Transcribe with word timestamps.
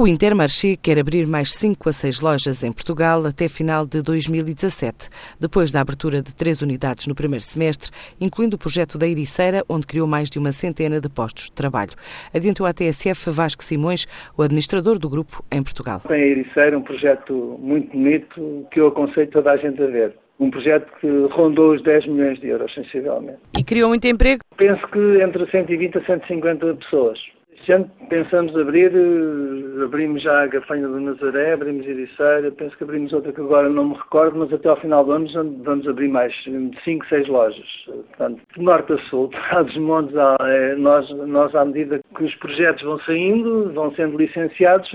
O 0.00 0.08
Intermarché 0.08 0.78
quer 0.82 0.98
abrir 0.98 1.26
mais 1.26 1.52
5 1.52 1.86
a 1.90 1.92
6 1.92 2.22
lojas 2.22 2.64
em 2.64 2.72
Portugal 2.72 3.26
até 3.26 3.50
final 3.50 3.84
de 3.84 4.00
2017, 4.00 5.10
depois 5.38 5.70
da 5.70 5.82
abertura 5.82 6.22
de 6.22 6.34
três 6.34 6.62
unidades 6.62 7.06
no 7.06 7.14
primeiro 7.14 7.44
semestre, 7.44 7.90
incluindo 8.18 8.56
o 8.56 8.58
projeto 8.58 8.96
da 8.96 9.06
Ericeira, 9.06 9.62
onde 9.68 9.86
criou 9.86 10.06
mais 10.06 10.30
de 10.30 10.38
uma 10.38 10.52
centena 10.52 11.02
de 11.02 11.08
postos 11.10 11.44
de 11.44 11.52
trabalho. 11.52 11.90
Adiantou 12.34 12.64
à 12.64 12.72
TSF 12.72 13.28
Vasco 13.28 13.62
Simões, 13.62 14.06
o 14.38 14.42
administrador 14.42 14.98
do 14.98 15.06
grupo 15.06 15.44
em 15.52 15.62
Portugal. 15.62 16.00
Tem 16.08 16.22
a 16.22 16.26
Ericeira 16.26 16.78
um 16.78 16.82
projeto 16.82 17.58
muito 17.60 17.92
bonito 17.92 18.66
que 18.70 18.80
eu 18.80 18.86
aconselho 18.86 19.30
toda 19.30 19.50
a 19.50 19.58
gente 19.58 19.82
a 19.82 19.86
ver. 19.86 20.16
Um 20.38 20.50
projeto 20.50 20.90
que 20.98 21.06
rondou 21.30 21.74
os 21.74 21.82
10 21.82 22.06
milhões 22.06 22.40
de 22.40 22.48
euros, 22.48 22.72
sensivelmente. 22.72 23.40
E 23.54 23.62
criou 23.62 23.90
muito 23.90 24.06
emprego? 24.06 24.40
Penso 24.56 24.80
que 24.88 25.22
entre 25.22 25.44
120 25.50 25.98
a 25.98 26.06
150 26.06 26.74
pessoas. 26.76 27.18
Este 27.60 27.72
ano 27.72 27.90
pensamos 28.08 28.56
abrir, 28.56 28.90
eh, 28.94 29.84
abrimos 29.84 30.22
já 30.22 30.42
a 30.42 30.46
Gafanha 30.46 30.88
do 30.88 30.98
Nazaré, 30.98 31.52
abrimos 31.52 31.86
Ericeira, 31.86 32.50
penso 32.50 32.76
que 32.76 32.84
abrimos 32.84 33.12
outra 33.12 33.32
que 33.32 33.40
agora 33.40 33.68
não 33.68 33.90
me 33.90 33.94
recordo, 33.94 34.38
mas 34.38 34.52
até 34.52 34.68
ao 34.68 34.80
final 34.80 35.04
do 35.04 35.12
ano 35.12 35.28
vamos 35.62 35.86
abrir 35.86 36.08
mais 36.08 36.34
5, 36.42 37.06
6 37.06 37.28
lojas. 37.28 37.66
Portanto, 37.86 38.40
de 38.56 38.62
norte 38.62 38.94
a 38.94 38.98
sul, 39.10 39.30
dos 39.64 39.76
montes, 39.76 40.16
eh, 40.16 40.74
nós, 40.76 41.08
nós 41.10 41.54
à 41.54 41.64
medida 41.64 42.00
que 42.16 42.24
os 42.24 42.34
projetos 42.36 42.82
vão 42.82 42.98
saindo, 43.00 43.70
vão 43.74 43.94
sendo 43.94 44.16
licenciados, 44.16 44.90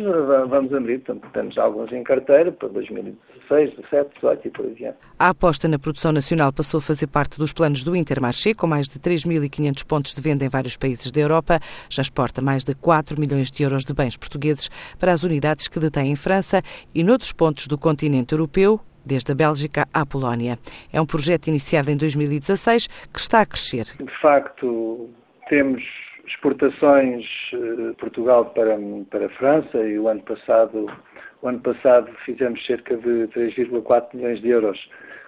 vamos 0.49 0.73
abrir. 0.73 0.99
Portanto, 0.99 1.31
temos 1.33 1.57
alguns 1.59 1.91
em 1.91 2.03
carteira 2.03 2.51
para 2.51 2.67
2016, 2.69 3.75
17, 3.75 4.09
18 4.15 4.47
e 4.47 4.51
por 4.51 4.65
aí 4.65 4.71
adiante. 4.71 4.97
A 5.19 5.29
aposta 5.29 5.67
na 5.67 5.77
produção 5.77 6.11
nacional 6.11 6.51
passou 6.51 6.79
a 6.79 6.81
fazer 6.81 7.07
parte 7.07 7.37
dos 7.37 7.53
planos 7.53 7.83
do 7.83 7.95
Intermarché, 7.95 8.55
com 8.55 8.65
mais 8.65 8.87
de 8.87 8.99
3.500 8.99 9.85
pontos 9.87 10.15
de 10.15 10.21
venda 10.21 10.43
em 10.43 10.49
vários 10.49 10.75
países 10.75 11.11
da 11.11 11.21
Europa. 11.21 11.59
Já 11.89 12.01
exporta 12.01 12.41
mais 12.41 12.54
mais 12.55 12.63
de 12.63 12.73
4 12.73 13.19
milhões 13.19 13.51
de 13.51 13.63
euros 13.63 13.83
de 13.83 13.93
bens 13.93 14.15
portugueses 14.15 14.69
para 14.97 15.11
as 15.11 15.23
unidades 15.23 15.67
que 15.67 15.77
detém 15.77 16.09
em 16.11 16.15
França 16.15 16.61
e 16.93 17.03
noutros 17.03 17.33
pontos 17.33 17.67
do 17.67 17.77
continente 17.77 18.33
europeu, 18.33 18.79
desde 19.05 19.33
a 19.33 19.35
Bélgica 19.35 19.85
à 19.93 20.05
Polónia. 20.05 20.57
É 20.93 21.01
um 21.01 21.05
projeto 21.05 21.47
iniciado 21.47 21.91
em 21.91 21.97
2016 21.97 22.87
que 23.11 23.19
está 23.19 23.41
a 23.41 23.45
crescer. 23.45 23.83
De 23.99 24.21
facto, 24.21 25.09
temos 25.49 25.83
exportações 26.25 27.25
de 27.51 27.89
eh, 27.89 27.93
Portugal 27.99 28.45
para, 28.45 28.77
para 29.11 29.25
a 29.25 29.29
França 29.31 29.77
e 29.79 29.99
o 29.99 30.07
ano 30.07 30.21
passado, 30.21 30.87
o 31.41 31.47
ano 31.49 31.59
passado 31.59 32.09
fizemos 32.25 32.65
cerca 32.65 32.95
de 32.95 33.27
3,4 33.35 34.15
milhões 34.15 34.41
de 34.41 34.47
euros 34.47 34.79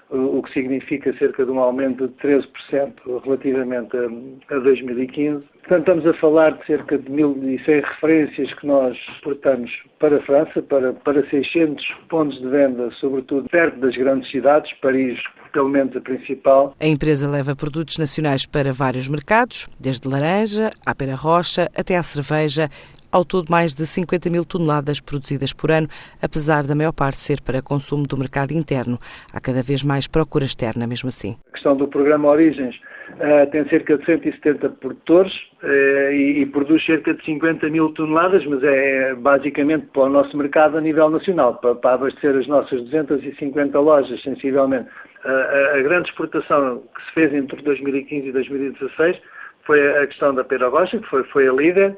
o 0.09 0.41
que 0.41 0.53
significa 0.53 1.13
cerca 1.17 1.45
de 1.45 1.51
um 1.51 1.59
aumento 1.59 2.07
de 2.07 2.13
13% 2.15 2.93
relativamente 3.23 3.95
a, 3.97 4.55
a 4.55 4.59
2015. 4.59 5.43
Portanto, 5.67 5.79
estamos 5.79 6.07
a 6.07 6.13
falar 6.19 6.57
de 6.57 6.65
cerca 6.65 6.97
de 6.97 7.09
1.100 7.11 7.83
referências 7.83 8.53
que 8.53 8.65
nós 8.65 8.97
exportamos 9.09 9.69
para 9.99 10.17
a 10.17 10.21
França, 10.21 10.61
para, 10.61 10.93
para 10.93 11.29
600 11.29 11.85
pontos 12.07 12.39
de 12.39 12.47
venda, 12.47 12.89
sobretudo 12.99 13.49
perto 13.49 13.77
das 13.79 13.95
grandes 13.97 14.31
cidades, 14.31 14.71
Paris, 14.81 15.19
pelo 15.51 15.67
menos 15.67 15.95
a 15.95 15.99
principal. 15.99 16.73
A 16.79 16.87
empresa 16.87 17.29
leva 17.29 17.55
produtos 17.55 17.97
nacionais 17.97 18.45
para 18.45 18.71
vários 18.71 19.09
mercados, 19.09 19.67
desde 19.77 20.07
laranja 20.07 20.71
à 20.85 20.95
pera 20.95 21.15
rocha 21.15 21.67
até 21.75 21.97
à 21.97 22.03
cerveja 22.03 22.69
ao 23.17 23.25
todo, 23.25 23.49
mais 23.49 23.73
de 23.73 23.85
50 23.85 24.29
mil 24.29 24.45
toneladas 24.45 24.99
produzidas 24.99 25.51
por 25.51 25.71
ano, 25.71 25.87
apesar 26.21 26.63
da 26.63 26.75
maior 26.75 26.93
parte 26.93 27.17
ser 27.17 27.41
para 27.41 27.61
consumo 27.61 28.05
do 28.05 28.15
mercado 28.15 28.51
interno. 28.51 28.99
Há 29.33 29.41
cada 29.41 29.63
vez 29.63 29.83
mais 29.83 30.07
procura 30.07 30.45
externa, 30.45 30.85
mesmo 30.85 31.09
assim. 31.09 31.35
A 31.49 31.53
questão 31.53 31.75
do 31.75 31.87
programa 31.87 32.29
Origens 32.29 32.75
uh, 32.75 33.49
tem 33.51 33.67
cerca 33.69 33.97
de 33.97 34.05
170 34.05 34.69
produtores 34.69 35.33
uh, 35.63 36.11
e, 36.11 36.41
e, 36.41 36.45
produz 36.45 36.85
cerca 36.85 37.13
de 37.13 37.25
50 37.25 37.67
mil 37.69 37.89
toneladas, 37.93 38.45
mas 38.45 38.63
é 38.63 39.15
basicamente 39.15 39.87
para 39.87 40.03
o 40.03 40.09
nosso 40.09 40.37
mercado 40.37 40.77
a 40.77 40.81
nível 40.81 41.09
nacional, 41.09 41.55
para, 41.55 41.73
para 41.75 41.95
abastecer 41.95 42.35
as 42.35 42.47
nossas 42.47 42.83
250 42.83 43.79
lojas, 43.79 44.21
sensivelmente. 44.21 44.87
Uh, 45.25 45.77
a 45.77 45.81
grande 45.81 46.09
exportação 46.09 46.83
que 46.95 47.05
se 47.05 47.13
fez 47.13 47.33
entre 47.33 47.61
2015 47.63 48.27
e 48.27 48.31
2016 48.31 49.17
foi 49.65 49.97
a 49.97 50.07
questão 50.07 50.33
da 50.33 50.43
pera 50.43 50.69
rocha, 50.69 50.99
que 50.99 51.09
foi, 51.09 51.23
foi 51.25 51.47
a 51.47 51.51
líder, 51.51 51.97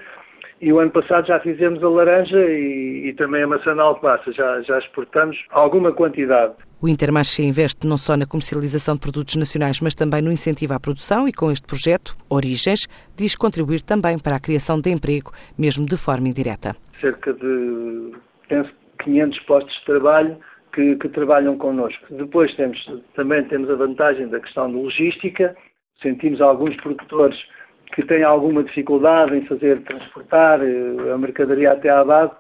e 0.61 0.71
o 0.71 0.79
ano 0.79 0.91
passado 0.91 1.27
já 1.27 1.39
fizemos 1.39 1.83
a 1.83 1.89
laranja 1.89 2.37
e, 2.37 3.09
e 3.09 3.13
também 3.13 3.43
a 3.43 3.47
maçã 3.47 3.73
na 3.73 3.83
alcobaça. 3.83 4.31
Já, 4.31 4.61
já 4.61 4.77
exportamos 4.79 5.37
alguma 5.51 5.91
quantidade. 5.91 6.53
O 6.81 6.87
Intermarché 6.87 7.43
investe 7.43 7.85
não 7.85 7.97
só 7.97 8.15
na 8.15 8.25
comercialização 8.25 8.95
de 8.95 9.01
produtos 9.01 9.35
nacionais, 9.35 9.81
mas 9.81 9.95
também 9.95 10.21
no 10.21 10.31
incentivo 10.31 10.73
à 10.73 10.79
produção 10.79 11.27
e 11.27 11.33
com 11.33 11.51
este 11.51 11.67
projeto, 11.67 12.15
Origens, 12.29 12.87
diz 13.17 13.35
contribuir 13.35 13.81
também 13.81 14.17
para 14.17 14.37
a 14.37 14.39
criação 14.39 14.79
de 14.79 14.89
emprego, 14.89 15.31
mesmo 15.57 15.85
de 15.85 15.97
forma 15.97 16.29
indireta. 16.29 16.75
Cerca 17.01 17.33
de, 17.33 18.13
penso, 18.47 18.71
500 19.03 19.39
postos 19.41 19.75
de 19.79 19.85
trabalho 19.85 20.37
que, 20.73 20.95
que 20.95 21.09
trabalham 21.09 21.57
connosco. 21.57 22.05
Depois 22.11 22.53
temos, 22.55 22.79
também 23.15 23.43
temos 23.45 23.69
a 23.69 23.75
vantagem 23.75 24.27
da 24.29 24.39
questão 24.39 24.69
de 24.69 24.77
logística. 24.77 25.55
Sentimos 26.01 26.39
alguns 26.39 26.75
produtores 26.77 27.37
que 27.99 28.07
têm 28.07 28.23
alguma 28.23 28.63
dificuldade 28.63 29.35
em 29.35 29.45
fazer 29.45 29.81
transportar 29.81 30.61
eh, 30.61 31.11
a 31.13 31.17
mercadoria 31.17 31.73
até 31.73 31.89
à 31.89 32.03
base. 32.03 32.31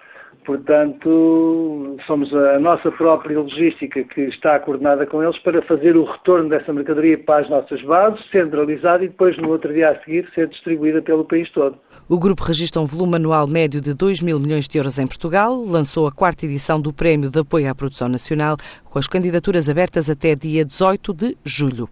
Portanto, 0.45 1.97
somos 2.07 2.33
a 2.33 2.57
nossa 2.57 2.89
própria 2.91 3.37
logística 3.37 4.03
que 4.03 4.21
está 4.21 4.57
coordenada 4.59 5.05
com 5.05 5.21
eles 5.21 5.37
para 5.39 5.61
fazer 5.63 5.97
o 5.97 6.05
retorno 6.05 6.49
dessa 6.49 6.71
mercadoria 6.71 7.17
para 7.17 7.43
as 7.43 7.49
nossas 7.49 7.81
bases, 7.83 8.19
centralizada 8.31 9.03
e 9.03 9.09
depois 9.09 9.37
no 9.37 9.49
outro 9.49 9.73
dia 9.73 9.89
a 9.89 9.99
seguir 9.99 10.27
ser 10.33 10.47
distribuída 10.47 11.01
pelo 11.01 11.25
país 11.25 11.51
todo. 11.51 11.77
O 12.07 12.17
grupo 12.17 12.43
registra 12.43 12.81
um 12.81 12.85
volume 12.85 13.17
anual 13.17 13.45
médio 13.45 13.81
de 13.81 13.93
2 13.93 14.21
mil 14.21 14.39
milhões 14.39 14.67
de 14.67 14.77
euros 14.77 14.97
em 14.97 15.05
Portugal, 15.05 15.61
lançou 15.67 16.07
a 16.07 16.11
quarta 16.11 16.45
edição 16.45 16.79
do 16.79 16.93
Prémio 16.93 17.29
de 17.29 17.39
Apoio 17.39 17.69
à 17.69 17.75
Produção 17.75 18.07
Nacional, 18.07 18.55
com 18.85 18.97
as 18.97 19.07
candidaturas 19.07 19.69
abertas 19.69 20.09
até 20.09 20.35
dia 20.35 20.63
18 20.63 21.13
de 21.13 21.37
julho. 21.43 21.89